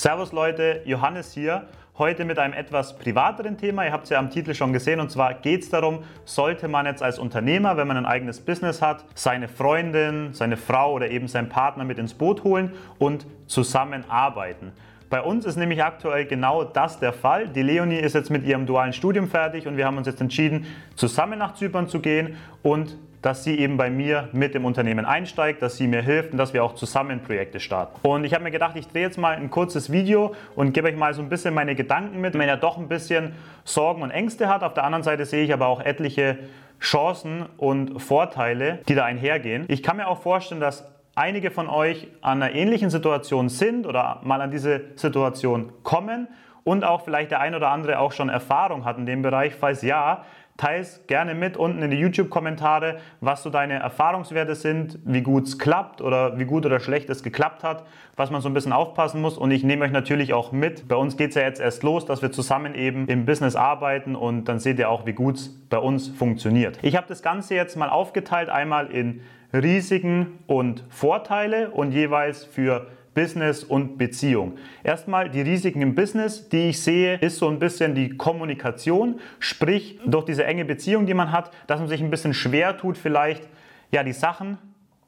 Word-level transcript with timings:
Servus 0.00 0.32
Leute, 0.32 0.80
Johannes 0.86 1.34
hier. 1.34 1.64
Heute 1.98 2.24
mit 2.24 2.38
einem 2.38 2.54
etwas 2.54 2.96
privateren 2.96 3.58
Thema. 3.58 3.84
Ihr 3.84 3.92
habt 3.92 4.04
es 4.04 4.08
ja 4.08 4.18
am 4.18 4.30
Titel 4.30 4.54
schon 4.54 4.72
gesehen. 4.72 4.98
Und 4.98 5.10
zwar 5.10 5.34
geht 5.34 5.62
es 5.62 5.68
darum, 5.68 6.04
sollte 6.24 6.68
man 6.68 6.86
jetzt 6.86 7.02
als 7.02 7.18
Unternehmer, 7.18 7.76
wenn 7.76 7.86
man 7.86 7.98
ein 7.98 8.06
eigenes 8.06 8.40
Business 8.40 8.80
hat, 8.80 9.04
seine 9.14 9.46
Freundin, 9.46 10.32
seine 10.32 10.56
Frau 10.56 10.94
oder 10.94 11.10
eben 11.10 11.28
seinen 11.28 11.50
Partner 11.50 11.84
mit 11.84 11.98
ins 11.98 12.14
Boot 12.14 12.44
holen 12.44 12.72
und 12.98 13.26
zusammenarbeiten. 13.44 14.72
Bei 15.10 15.20
uns 15.20 15.44
ist 15.44 15.56
nämlich 15.56 15.84
aktuell 15.84 16.24
genau 16.24 16.64
das 16.64 16.98
der 16.98 17.12
Fall. 17.12 17.48
Die 17.48 17.62
Leonie 17.62 17.98
ist 17.98 18.14
jetzt 18.14 18.30
mit 18.30 18.46
ihrem 18.46 18.64
dualen 18.64 18.94
Studium 18.94 19.28
fertig 19.28 19.66
und 19.66 19.76
wir 19.76 19.84
haben 19.84 19.98
uns 19.98 20.06
jetzt 20.06 20.22
entschieden, 20.22 20.64
zusammen 20.94 21.38
nach 21.38 21.52
Zypern 21.52 21.88
zu 21.88 22.00
gehen 22.00 22.38
und 22.62 22.96
dass 23.22 23.44
sie 23.44 23.58
eben 23.58 23.76
bei 23.76 23.90
mir 23.90 24.28
mit 24.32 24.54
im 24.54 24.64
Unternehmen 24.64 25.04
einsteigt, 25.04 25.62
dass 25.62 25.76
sie 25.76 25.86
mir 25.86 26.02
hilft 26.02 26.32
und 26.32 26.38
dass 26.38 26.54
wir 26.54 26.64
auch 26.64 26.74
zusammen 26.74 27.20
Projekte 27.20 27.60
starten. 27.60 27.98
Und 28.02 28.24
ich 28.24 28.34
habe 28.34 28.44
mir 28.44 28.50
gedacht, 28.50 28.76
ich 28.76 28.88
drehe 28.88 29.02
jetzt 29.02 29.18
mal 29.18 29.36
ein 29.36 29.50
kurzes 29.50 29.92
Video 29.92 30.34
und 30.56 30.72
gebe 30.72 30.88
euch 30.88 30.96
mal 30.96 31.12
so 31.12 31.22
ein 31.22 31.28
bisschen 31.28 31.52
meine 31.54 31.74
Gedanken 31.74 32.20
mit. 32.20 32.34
Wenn 32.34 32.48
er 32.48 32.56
doch 32.56 32.78
ein 32.78 32.88
bisschen 32.88 33.32
Sorgen 33.64 34.02
und 34.02 34.10
Ängste 34.10 34.48
hat, 34.48 34.62
auf 34.62 34.74
der 34.74 34.84
anderen 34.84 35.02
Seite 35.02 35.26
sehe 35.26 35.44
ich 35.44 35.52
aber 35.52 35.66
auch 35.66 35.80
etliche 35.80 36.38
Chancen 36.80 37.44
und 37.58 38.00
Vorteile, 38.00 38.78
die 38.88 38.94
da 38.94 39.04
einhergehen. 39.04 39.66
Ich 39.68 39.82
kann 39.82 39.98
mir 39.98 40.08
auch 40.08 40.22
vorstellen, 40.22 40.60
dass 40.60 40.84
einige 41.14 41.50
von 41.50 41.68
euch 41.68 42.08
an 42.22 42.42
einer 42.42 42.54
ähnlichen 42.54 42.88
Situation 42.88 43.50
sind 43.50 43.86
oder 43.86 44.20
mal 44.22 44.40
an 44.40 44.50
diese 44.50 44.80
Situation 44.96 45.72
kommen 45.82 46.28
und 46.64 46.84
auch 46.84 47.02
vielleicht 47.02 47.30
der 47.30 47.40
ein 47.40 47.54
oder 47.54 47.70
andere 47.70 47.98
auch 47.98 48.12
schon 48.12 48.28
Erfahrung 48.28 48.84
hat 48.84 48.98
in 48.98 49.06
dem 49.06 49.22
Bereich. 49.22 49.54
Falls 49.54 49.82
ja, 49.82 50.24
Teils 50.60 51.06
gerne 51.06 51.34
mit 51.34 51.56
unten 51.56 51.80
in 51.80 51.90
die 51.90 51.96
YouTube-Kommentare, 51.96 52.98
was 53.22 53.42
so 53.42 53.48
deine 53.48 53.78
Erfahrungswerte 53.78 54.54
sind, 54.54 54.98
wie 55.06 55.22
gut 55.22 55.44
es 55.44 55.58
klappt 55.58 56.02
oder 56.02 56.38
wie 56.38 56.44
gut 56.44 56.66
oder 56.66 56.80
schlecht 56.80 57.08
es 57.08 57.22
geklappt 57.22 57.64
hat, 57.64 57.86
was 58.16 58.30
man 58.30 58.42
so 58.42 58.50
ein 58.50 58.52
bisschen 58.52 58.74
aufpassen 58.74 59.22
muss. 59.22 59.38
Und 59.38 59.52
ich 59.52 59.64
nehme 59.64 59.86
euch 59.86 59.90
natürlich 59.90 60.34
auch 60.34 60.52
mit. 60.52 60.86
Bei 60.86 60.96
uns 60.96 61.16
geht 61.16 61.30
es 61.30 61.36
ja 61.36 61.42
jetzt 61.42 61.62
erst 61.62 61.82
los, 61.82 62.04
dass 62.04 62.20
wir 62.20 62.30
zusammen 62.30 62.74
eben 62.74 63.08
im 63.08 63.24
Business 63.24 63.56
arbeiten 63.56 64.14
und 64.14 64.44
dann 64.44 64.58
seht 64.58 64.78
ihr 64.78 64.90
auch, 64.90 65.06
wie 65.06 65.14
gut 65.14 65.36
es 65.36 65.48
bei 65.70 65.78
uns 65.78 66.08
funktioniert. 66.08 66.78
Ich 66.82 66.94
habe 66.94 67.06
das 67.08 67.22
Ganze 67.22 67.54
jetzt 67.54 67.76
mal 67.76 67.88
aufgeteilt, 67.88 68.50
einmal 68.50 68.88
in 68.88 69.22
Risiken 69.54 70.40
und 70.46 70.84
Vorteile 70.90 71.70
und 71.70 71.92
jeweils 71.92 72.44
für 72.44 72.86
Business 73.14 73.64
und 73.64 73.98
Beziehung. 73.98 74.56
Erstmal 74.84 75.30
die 75.30 75.40
Risiken 75.40 75.82
im 75.82 75.94
Business, 75.94 76.48
die 76.48 76.70
ich 76.70 76.82
sehe, 76.82 77.16
ist 77.18 77.38
so 77.38 77.48
ein 77.48 77.58
bisschen 77.58 77.94
die 77.94 78.16
Kommunikation, 78.16 79.20
sprich 79.38 79.98
durch 80.06 80.24
diese 80.24 80.44
enge 80.44 80.64
Beziehung, 80.64 81.06
die 81.06 81.14
man 81.14 81.32
hat, 81.32 81.50
dass 81.66 81.80
man 81.80 81.88
sich 81.88 82.00
ein 82.00 82.10
bisschen 82.10 82.34
schwer 82.34 82.76
tut, 82.76 82.96
vielleicht 82.96 83.48
ja 83.90 84.02
die 84.02 84.12
Sachen 84.12 84.58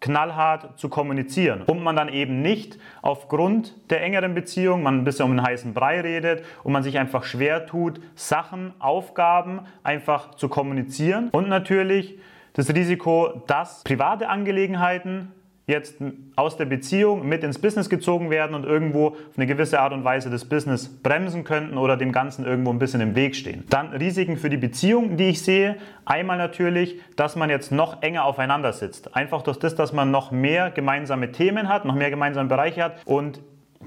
knallhart 0.03 0.79
zu 0.79 0.89
kommunizieren. 0.89 1.63
Und 1.63 1.83
man 1.83 1.97
dann 1.97 2.09
eben 2.09 2.43
nicht 2.43 2.79
aufgrund 3.01 3.75
der 3.91 4.03
engeren 4.03 4.35
Beziehung, 4.35 4.83
man 4.83 4.99
ein 4.99 5.05
bisschen 5.05 5.25
um 5.27 5.37
den 5.37 5.43
heißen 5.43 5.73
Brei 5.73 6.01
redet 6.01 6.45
und 6.65 6.73
man 6.73 6.83
sich 6.83 6.99
einfach 6.99 7.23
schwer 7.23 7.67
tut, 7.67 8.01
Sachen, 8.15 8.75
Aufgaben 8.81 9.61
einfach 9.85 10.35
zu 10.35 10.49
kommunizieren. 10.49 11.29
Und 11.31 11.49
natürlich 11.49 12.19
das 12.53 12.75
Risiko, 12.75 13.43
dass 13.47 13.85
private 13.85 14.29
Angelegenheiten 14.29 15.33
jetzt 15.73 15.97
aus 16.37 16.57
der 16.57 16.67
Beziehung 16.67 17.29
mit 17.29 17.43
ins 17.43 17.59
Business 17.59 17.91
gezogen 17.91 18.31
werden 18.31 18.55
und 18.55 18.65
irgendwo 18.65 19.09
auf 19.09 19.17
eine 19.37 19.47
gewisse 19.47 19.81
Art 19.81 19.93
und 19.93 20.05
Weise 20.05 20.31
das 20.31 20.45
Business 20.45 20.89
bremsen 20.89 21.43
könnten 21.45 21.77
oder 21.79 21.97
dem 21.97 22.13
Ganzen 22.13 22.45
irgendwo 22.45 22.71
ein 22.71 22.79
bisschen 22.79 23.01
im 23.01 23.17
Weg 23.17 23.35
stehen. 23.35 23.65
Dann 23.69 23.89
Risiken 23.89 24.37
für 24.37 24.51
die 24.51 24.57
Beziehung, 24.57 25.17
die 25.17 25.31
ich 25.31 25.43
sehe. 25.43 25.77
Einmal 26.05 26.39
natürlich, 26.39 27.01
dass 27.17 27.35
man 27.35 27.51
jetzt 27.51 27.73
noch 27.73 28.03
enger 28.03 28.25
aufeinander 28.25 28.73
sitzt. 28.73 29.17
Einfach 29.17 29.43
durch 29.43 29.59
das, 29.59 29.75
dass 29.75 29.93
man 29.93 30.11
noch 30.11 30.31
mehr 30.31 30.71
gemeinsame 30.71 31.33
Themen 31.33 31.69
hat, 31.69 31.85
noch 31.85 31.95
mehr 31.95 32.11
gemeinsame 32.11 32.49
Bereiche 32.49 32.85
hat 32.85 32.97
und 33.05 33.41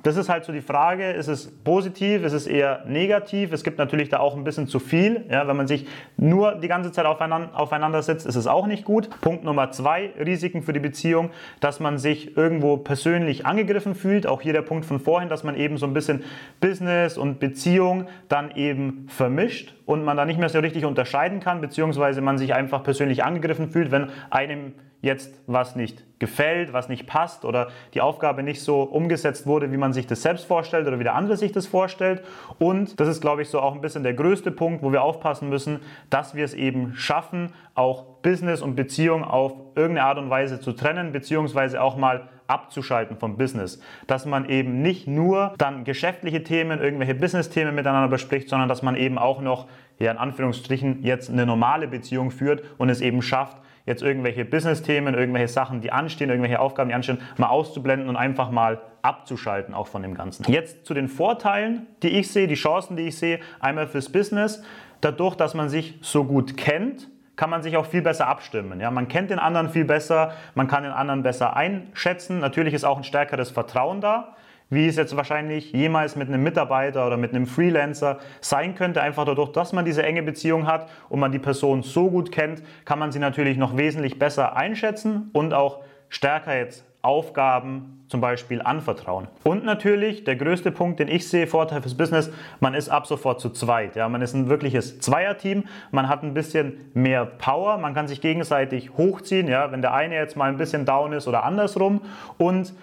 das 0.05 0.17
ist 0.17 0.29
halt 0.29 0.45
so 0.45 0.53
die 0.53 0.61
Frage, 0.61 1.11
ist 1.11 1.27
es 1.27 1.51
positiv, 1.63 2.23
ist 2.23 2.33
es 2.33 2.45
eher 2.45 2.83
negativ? 2.85 3.51
Es 3.51 3.63
gibt 3.63 3.79
natürlich 3.79 4.09
da 4.09 4.19
auch 4.19 4.35
ein 4.35 4.43
bisschen 4.43 4.67
zu 4.67 4.77
viel. 4.79 5.25
Ja, 5.31 5.47
wenn 5.47 5.57
man 5.57 5.67
sich 5.67 5.87
nur 6.15 6.53
die 6.53 6.67
ganze 6.67 6.91
Zeit 6.91 7.07
aufeinander, 7.07 8.03
sitzt, 8.03 8.27
ist 8.27 8.35
es 8.35 8.45
auch 8.45 8.67
nicht 8.67 8.85
gut. 8.85 9.09
Punkt 9.21 9.43
Nummer 9.43 9.71
zwei, 9.71 10.11
Risiken 10.19 10.61
für 10.61 10.73
die 10.73 10.79
Beziehung, 10.79 11.31
dass 11.59 11.79
man 11.79 11.97
sich 11.97 12.37
irgendwo 12.37 12.77
persönlich 12.77 13.47
angegriffen 13.47 13.95
fühlt. 13.95 14.27
Auch 14.27 14.41
hier 14.41 14.53
der 14.53 14.61
Punkt 14.61 14.85
von 14.85 14.99
vorhin, 14.99 15.27
dass 15.27 15.43
man 15.43 15.55
eben 15.55 15.77
so 15.77 15.87
ein 15.87 15.93
bisschen 15.95 16.23
Business 16.61 17.17
und 17.17 17.39
Beziehung 17.39 18.05
dann 18.29 18.51
eben 18.51 19.07
vermischt 19.07 19.73
und 19.87 20.03
man 20.03 20.17
da 20.17 20.25
nicht 20.25 20.39
mehr 20.39 20.49
so 20.49 20.59
richtig 20.59 20.85
unterscheiden 20.85 21.39
kann, 21.39 21.61
beziehungsweise 21.61 22.21
man 22.21 22.37
sich 22.37 22.53
einfach 22.53 22.83
persönlich 22.83 23.23
angegriffen 23.23 23.71
fühlt, 23.71 23.89
wenn 23.89 24.09
einem 24.29 24.73
jetzt 25.05 25.39
was 25.47 25.75
nicht 25.75 26.03
gefällt, 26.19 26.73
was 26.73 26.89
nicht 26.89 27.07
passt 27.07 27.45
oder 27.45 27.69
die 27.93 28.01
Aufgabe 28.01 28.43
nicht 28.43 28.61
so 28.61 28.81
umgesetzt 28.81 29.45
wurde, 29.45 29.71
wie 29.71 29.77
man 29.77 29.93
sich 29.93 30.07
das 30.07 30.21
selbst 30.21 30.45
vorstellt 30.45 30.87
oder 30.87 30.99
wie 30.99 31.03
der 31.03 31.15
andere 31.15 31.37
sich 31.37 31.51
das 31.51 31.67
vorstellt. 31.67 32.23
Und 32.57 32.99
das 32.99 33.07
ist, 33.07 33.21
glaube 33.21 33.41
ich, 33.41 33.49
so 33.49 33.59
auch 33.59 33.75
ein 33.75 33.81
bisschen 33.81 34.03
der 34.03 34.13
größte 34.13 34.51
Punkt, 34.51 34.81
wo 34.83 34.91
wir 34.91 35.03
aufpassen 35.03 35.49
müssen, 35.49 35.79
dass 36.09 36.35
wir 36.35 36.43
es 36.43 36.53
eben 36.53 36.95
schaffen, 36.95 37.53
auch 37.75 38.05
Business 38.21 38.61
und 38.61 38.75
Beziehung 38.75 39.23
auf 39.23 39.53
irgendeine 39.75 40.07
Art 40.07 40.17
und 40.17 40.29
Weise 40.29 40.59
zu 40.59 40.73
trennen, 40.73 41.11
beziehungsweise 41.11 41.81
auch 41.81 41.95
mal 41.97 42.29
abzuschalten 42.47 43.17
vom 43.17 43.37
Business. 43.37 43.81
Dass 44.07 44.25
man 44.25 44.49
eben 44.49 44.81
nicht 44.81 45.07
nur 45.07 45.53
dann 45.57 45.83
geschäftliche 45.83 46.43
Themen, 46.43 46.79
irgendwelche 46.79 47.15
Business-Themen 47.15 47.73
miteinander 47.75 48.07
bespricht, 48.07 48.49
sondern 48.49 48.69
dass 48.69 48.81
man 48.81 48.95
eben 48.95 49.17
auch 49.17 49.41
noch, 49.41 49.67
ja 49.99 50.11
in 50.11 50.17
Anführungsstrichen, 50.17 51.03
jetzt 51.03 51.29
eine 51.29 51.45
normale 51.45 51.87
Beziehung 51.87 52.31
führt 52.31 52.63
und 52.77 52.89
es 52.89 53.01
eben 53.01 53.21
schafft, 53.21 53.57
jetzt 53.85 54.01
irgendwelche 54.01 54.45
Business-Themen, 54.45 55.13
irgendwelche 55.13 55.47
Sachen, 55.47 55.81
die 55.81 55.91
anstehen, 55.91 56.29
irgendwelche 56.29 56.59
Aufgaben, 56.59 56.89
die 56.89 56.95
anstehen, 56.95 57.19
mal 57.37 57.47
auszublenden 57.47 58.09
und 58.09 58.15
einfach 58.15 58.49
mal 58.51 58.81
abzuschalten 59.01 59.73
auch 59.73 59.87
von 59.87 60.01
dem 60.01 60.15
Ganzen. 60.15 60.51
Jetzt 60.51 60.85
zu 60.85 60.93
den 60.93 61.07
Vorteilen, 61.07 61.87
die 62.01 62.09
ich 62.09 62.31
sehe, 62.31 62.47
die 62.47 62.55
Chancen, 62.55 62.97
die 62.97 63.03
ich 63.03 63.17
sehe, 63.17 63.39
einmal 63.59 63.87
fürs 63.87 64.11
Business. 64.11 64.63
Dadurch, 65.01 65.35
dass 65.35 65.53
man 65.53 65.69
sich 65.69 65.99
so 66.01 66.23
gut 66.23 66.57
kennt, 66.57 67.09
kann 67.35 67.49
man 67.49 67.61
sich 67.61 67.77
auch 67.77 67.85
viel 67.85 68.01
besser 68.01 68.27
abstimmen. 68.27 68.79
Ja, 68.79 68.89
man 68.91 69.07
kennt 69.07 69.29
den 69.29 69.39
anderen 69.39 69.69
viel 69.69 69.85
besser, 69.85 70.33
man 70.55 70.67
kann 70.67 70.83
den 70.83 70.93
anderen 70.93 71.21
besser 71.21 71.55
einschätzen. 71.55 72.39
Natürlich 72.39 72.73
ist 72.73 72.85
auch 72.85 72.97
ein 72.97 73.03
stärkeres 73.03 73.51
Vertrauen 73.51 74.01
da, 74.01 74.35
wie 74.75 74.87
es 74.87 74.97
jetzt 74.97 75.15
wahrscheinlich 75.15 75.71
jemals 75.71 76.15
mit 76.15 76.27
einem 76.27 76.43
Mitarbeiter 76.43 77.07
oder 77.07 77.17
mit 77.17 77.33
einem 77.33 77.47
Freelancer 77.47 78.19
sein 78.41 78.75
könnte. 78.75 79.01
Einfach 79.01 79.25
dadurch, 79.25 79.51
dass 79.51 79.73
man 79.73 79.85
diese 79.85 80.03
enge 80.03 80.21
Beziehung 80.21 80.67
hat 80.67 80.87
und 81.09 81.19
man 81.19 81.31
die 81.31 81.39
Person 81.39 81.81
so 81.81 82.11
gut 82.11 82.31
kennt, 82.31 82.61
kann 82.83 82.99
man 82.99 83.11
sie 83.11 83.19
natürlich 83.19 83.57
noch 83.57 83.77
wesentlich 83.77 84.19
besser 84.19 84.55
einschätzen 84.55 85.31
und 85.33 85.53
auch 85.53 85.79
stärker 86.09 86.55
jetzt 86.55 86.85
Aufgaben 87.01 88.03
zum 88.07 88.19
Beispiel 88.19 88.61
anvertrauen. 88.61 89.27
Und 89.43 89.63
natürlich 89.63 90.23
der 90.23 90.35
größte 90.35 90.71
Punkt, 90.71 90.99
den 90.99 91.07
ich 91.07 91.27
sehe, 91.27 91.47
Vorteil 91.47 91.81
fürs 91.81 91.95
Business, 91.95 92.31
man 92.59 92.73
ist 92.73 92.89
ab 92.89 93.05
sofort 93.05 93.39
zu 93.39 93.51
zweit. 93.51 93.95
Ja, 93.95 94.09
man 94.09 94.21
ist 94.21 94.33
ein 94.33 94.49
wirkliches 94.49 94.99
Zweierteam, 94.99 95.65
man 95.91 96.09
hat 96.09 96.23
ein 96.23 96.33
bisschen 96.33 96.89
mehr 96.93 97.25
Power, 97.25 97.77
man 97.77 97.93
kann 97.93 98.07
sich 98.07 98.21
gegenseitig 98.21 98.91
hochziehen, 98.97 99.47
ja, 99.47 99.71
wenn 99.71 99.81
der 99.81 99.93
eine 99.93 100.15
jetzt 100.15 100.35
mal 100.35 100.49
ein 100.49 100.57
bisschen 100.57 100.85
down 100.85 101.13
ist 101.13 101.27
oder 101.27 101.43
andersrum 101.43 102.01
und 102.37 102.73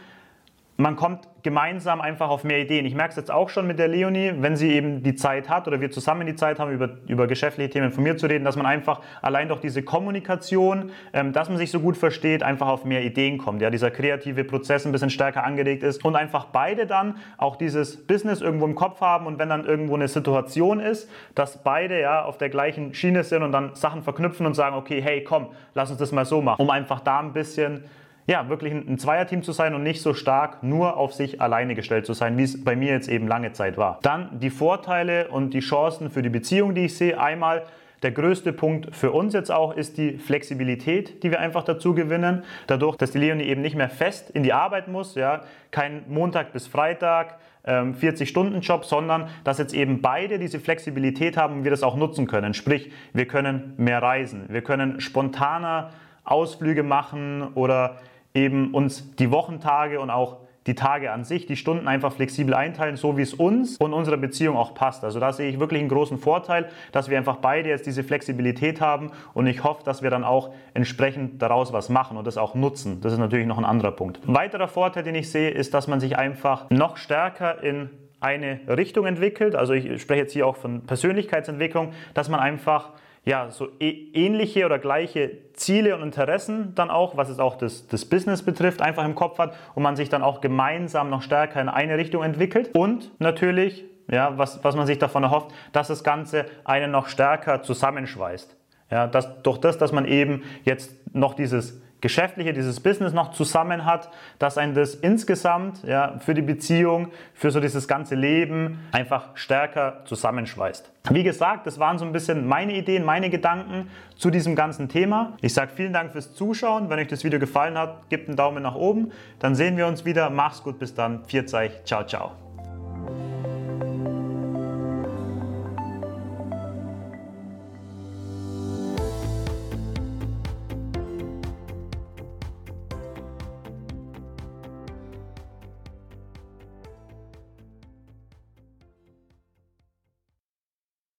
man 0.82 0.96
kommt 0.96 1.28
gemeinsam 1.42 2.00
einfach 2.00 2.28
auf 2.28 2.44
mehr 2.44 2.60
Ideen. 2.60 2.84
Ich 2.86 2.94
merke 2.94 3.10
es 3.10 3.16
jetzt 3.16 3.30
auch 3.30 3.48
schon 3.48 3.66
mit 3.66 3.78
der 3.78 3.88
Leonie, 3.88 4.32
wenn 4.38 4.56
sie 4.56 4.72
eben 4.72 5.02
die 5.02 5.14
Zeit 5.14 5.48
hat 5.48 5.66
oder 5.66 5.80
wir 5.80 5.90
zusammen 5.90 6.26
die 6.26 6.34
Zeit 6.34 6.58
haben, 6.58 6.72
über, 6.72 6.90
über 7.06 7.26
geschäftliche 7.26 7.70
Themen 7.70 7.92
von 7.92 8.02
mir 8.02 8.16
zu 8.16 8.26
reden, 8.26 8.44
dass 8.44 8.56
man 8.56 8.66
einfach 8.66 9.00
allein 9.22 9.48
durch 9.48 9.60
diese 9.60 9.82
Kommunikation, 9.82 10.90
ähm, 11.12 11.32
dass 11.32 11.48
man 11.48 11.58
sich 11.58 11.70
so 11.70 11.80
gut 11.80 11.96
versteht, 11.96 12.42
einfach 12.42 12.68
auf 12.68 12.84
mehr 12.84 13.04
Ideen 13.04 13.38
kommt. 13.38 13.62
Ja, 13.62 13.70
dieser 13.70 13.90
kreative 13.90 14.44
Prozess 14.44 14.84
ein 14.84 14.92
bisschen 14.92 15.10
stärker 15.10 15.44
angeregt 15.44 15.82
ist 15.82 16.04
und 16.04 16.16
einfach 16.16 16.46
beide 16.46 16.86
dann 16.86 17.16
auch 17.38 17.56
dieses 17.56 18.04
Business 18.06 18.40
irgendwo 18.40 18.66
im 18.66 18.74
Kopf 18.74 19.00
haben 19.00 19.26
und 19.26 19.38
wenn 19.38 19.48
dann 19.48 19.64
irgendwo 19.64 19.94
eine 19.94 20.08
Situation 20.08 20.80
ist, 20.80 21.08
dass 21.34 21.62
beide 21.62 22.00
ja 22.00 22.24
auf 22.24 22.38
der 22.38 22.50
gleichen 22.50 22.92
Schiene 22.92 23.22
sind 23.24 23.42
und 23.42 23.52
dann 23.52 23.74
Sachen 23.74 24.02
verknüpfen 24.02 24.46
und 24.46 24.54
sagen, 24.54 24.76
okay, 24.76 25.00
hey, 25.00 25.22
komm, 25.22 25.48
lass 25.74 25.90
uns 25.90 25.98
das 25.98 26.12
mal 26.12 26.24
so 26.24 26.42
machen, 26.42 26.60
um 26.60 26.70
einfach 26.70 27.00
da 27.00 27.20
ein 27.20 27.32
bisschen 27.32 27.84
ja, 28.26 28.48
wirklich 28.48 28.72
ein 28.72 28.98
Zweierteam 28.98 29.42
zu 29.42 29.52
sein 29.52 29.74
und 29.74 29.82
nicht 29.82 30.00
so 30.00 30.14
stark 30.14 30.62
nur 30.62 30.96
auf 30.96 31.12
sich 31.12 31.40
alleine 31.40 31.74
gestellt 31.74 32.06
zu 32.06 32.12
sein, 32.12 32.38
wie 32.38 32.44
es 32.44 32.62
bei 32.62 32.76
mir 32.76 32.92
jetzt 32.92 33.08
eben 33.08 33.26
lange 33.26 33.52
Zeit 33.52 33.76
war. 33.76 33.98
Dann 34.02 34.38
die 34.38 34.50
Vorteile 34.50 35.28
und 35.28 35.54
die 35.54 35.60
Chancen 35.60 36.10
für 36.10 36.22
die 36.22 36.28
Beziehung, 36.28 36.74
die 36.74 36.86
ich 36.86 36.96
sehe. 36.96 37.20
Einmal 37.20 37.64
der 38.02 38.10
größte 38.10 38.52
Punkt 38.52 38.94
für 38.94 39.12
uns 39.12 39.32
jetzt 39.32 39.50
auch 39.50 39.76
ist 39.76 39.96
die 39.96 40.18
Flexibilität, 40.18 41.22
die 41.22 41.30
wir 41.30 41.40
einfach 41.40 41.62
dazu 41.62 41.94
gewinnen. 41.94 42.42
Dadurch, 42.66 42.96
dass 42.96 43.12
die 43.12 43.18
Leonie 43.18 43.44
eben 43.44 43.62
nicht 43.62 43.76
mehr 43.76 43.88
fest 43.88 44.30
in 44.30 44.42
die 44.42 44.52
Arbeit 44.52 44.88
muss, 44.88 45.14
ja, 45.14 45.42
kein 45.70 46.02
Montag 46.08 46.52
bis 46.52 46.66
Freitag, 46.66 47.38
40-Stunden-Job, 47.64 48.82
ähm, 48.82 48.88
sondern 48.88 49.28
dass 49.44 49.58
jetzt 49.58 49.72
eben 49.72 50.02
beide 50.02 50.40
diese 50.40 50.58
Flexibilität 50.58 51.36
haben 51.36 51.58
und 51.58 51.64
wir 51.64 51.70
das 51.70 51.84
auch 51.84 51.94
nutzen 51.94 52.26
können. 52.26 52.54
Sprich, 52.54 52.90
wir 53.12 53.26
können 53.26 53.74
mehr 53.76 54.02
reisen, 54.02 54.46
wir 54.48 54.62
können 54.62 55.00
spontaner 55.00 55.90
Ausflüge 56.24 56.82
machen 56.82 57.52
oder 57.54 57.98
eben 58.34 58.72
uns 58.74 59.14
die 59.16 59.30
Wochentage 59.30 60.00
und 60.00 60.10
auch 60.10 60.38
die 60.66 60.74
Tage 60.74 61.10
an 61.10 61.24
sich, 61.24 61.46
die 61.46 61.56
Stunden 61.56 61.88
einfach 61.88 62.12
flexibel 62.12 62.54
einteilen, 62.54 62.96
so 62.96 63.16
wie 63.16 63.22
es 63.22 63.34
uns 63.34 63.76
und 63.78 63.92
unserer 63.92 64.16
Beziehung 64.16 64.56
auch 64.56 64.74
passt. 64.74 65.02
Also 65.02 65.18
da 65.18 65.32
sehe 65.32 65.48
ich 65.48 65.58
wirklich 65.58 65.80
einen 65.80 65.88
großen 65.88 66.18
Vorteil, 66.18 66.68
dass 66.92 67.10
wir 67.10 67.18
einfach 67.18 67.36
beide 67.36 67.68
jetzt 67.68 67.86
diese 67.86 68.04
Flexibilität 68.04 68.80
haben 68.80 69.10
und 69.34 69.46
ich 69.46 69.64
hoffe, 69.64 69.82
dass 69.84 70.02
wir 70.02 70.10
dann 70.10 70.24
auch 70.24 70.50
entsprechend 70.74 71.42
daraus 71.42 71.72
was 71.72 71.88
machen 71.88 72.16
und 72.16 72.26
das 72.26 72.38
auch 72.38 72.54
nutzen. 72.54 73.00
Das 73.00 73.12
ist 73.12 73.18
natürlich 73.18 73.46
noch 73.46 73.58
ein 73.58 73.64
anderer 73.64 73.92
Punkt. 73.92 74.20
Ein 74.26 74.34
weiterer 74.34 74.68
Vorteil, 74.68 75.02
den 75.02 75.16
ich 75.16 75.30
sehe, 75.30 75.50
ist, 75.50 75.74
dass 75.74 75.88
man 75.88 75.98
sich 75.98 76.16
einfach 76.16 76.70
noch 76.70 76.96
stärker 76.96 77.62
in 77.62 77.90
eine 78.20 78.60
Richtung 78.68 79.06
entwickelt, 79.06 79.56
also 79.56 79.72
ich 79.72 80.00
spreche 80.00 80.20
jetzt 80.20 80.32
hier 80.32 80.46
auch 80.46 80.56
von 80.56 80.82
Persönlichkeitsentwicklung, 80.82 81.92
dass 82.14 82.28
man 82.28 82.38
einfach 82.38 82.90
ja, 83.24 83.50
so 83.50 83.68
ähnliche 83.78 84.66
oder 84.66 84.78
gleiche 84.78 85.52
Ziele 85.52 85.94
und 85.94 86.02
Interessen 86.02 86.74
dann 86.74 86.90
auch, 86.90 87.16
was 87.16 87.28
es 87.28 87.38
auch 87.38 87.56
das, 87.56 87.86
das 87.86 88.04
Business 88.04 88.42
betrifft, 88.42 88.82
einfach 88.82 89.04
im 89.04 89.14
Kopf 89.14 89.38
hat 89.38 89.54
und 89.74 89.82
man 89.82 89.94
sich 89.94 90.08
dann 90.08 90.22
auch 90.22 90.40
gemeinsam 90.40 91.08
noch 91.08 91.22
stärker 91.22 91.60
in 91.60 91.68
eine 91.68 91.98
Richtung 91.98 92.24
entwickelt. 92.24 92.70
Und 92.74 93.12
natürlich, 93.20 93.84
ja, 94.10 94.36
was, 94.38 94.64
was 94.64 94.74
man 94.74 94.86
sich 94.86 94.98
davon 94.98 95.22
erhofft, 95.22 95.52
dass 95.72 95.86
das 95.86 96.02
Ganze 96.02 96.46
einen 96.64 96.90
noch 96.90 97.06
stärker 97.06 97.62
zusammenschweißt. 97.62 98.56
Ja, 98.90 99.06
dass, 99.06 99.42
durch 99.42 99.58
das, 99.58 99.78
dass 99.78 99.92
man 99.92 100.04
eben 100.04 100.42
jetzt 100.64 100.92
noch 101.14 101.34
dieses 101.34 101.80
Geschäftliche, 102.02 102.52
dieses 102.52 102.80
Business 102.80 103.14
noch 103.14 103.32
zusammen 103.32 103.86
hat, 103.86 104.10
dass 104.38 104.58
ein 104.58 104.74
das 104.74 104.94
insgesamt 104.94 105.82
ja, 105.84 106.18
für 106.18 106.34
die 106.34 106.42
Beziehung, 106.42 107.08
für 107.32 107.50
so 107.50 107.60
dieses 107.60 107.88
ganze 107.88 108.14
Leben 108.14 108.80
einfach 108.92 109.28
stärker 109.34 110.02
zusammenschweißt. 110.04 110.90
Wie 111.10 111.22
gesagt, 111.22 111.66
das 111.66 111.78
waren 111.78 111.98
so 111.98 112.04
ein 112.04 112.12
bisschen 112.12 112.46
meine 112.46 112.74
Ideen, 112.74 113.04
meine 113.04 113.30
Gedanken 113.30 113.88
zu 114.16 114.30
diesem 114.30 114.54
ganzen 114.54 114.88
Thema. 114.88 115.36
Ich 115.40 115.54
sage 115.54 115.70
vielen 115.74 115.92
Dank 115.92 116.12
fürs 116.12 116.34
Zuschauen. 116.34 116.90
Wenn 116.90 116.98
euch 116.98 117.08
das 117.08 117.24
Video 117.24 117.38
gefallen 117.38 117.78
hat, 117.78 118.08
gebt 118.10 118.28
einen 118.28 118.36
Daumen 118.36 118.62
nach 118.62 118.74
oben. 118.74 119.12
Dann 119.38 119.54
sehen 119.54 119.76
wir 119.76 119.86
uns 119.86 120.04
wieder. 120.04 120.28
Mach's 120.28 120.62
gut, 120.62 120.78
bis 120.78 120.94
dann. 120.94 121.24
Viert 121.24 121.52
euch. 121.54 121.72
Ciao, 121.84 122.04
ciao. 122.04 122.41